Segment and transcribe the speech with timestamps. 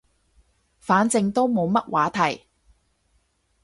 [0.79, 2.47] 反正都冇乜話題